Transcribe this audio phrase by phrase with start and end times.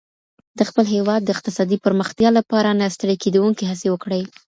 [0.57, 4.21] د خپل هېواد د اقتصادي پرمختيا لپاره نه ستړې کېدونکې هڅي وکړئ.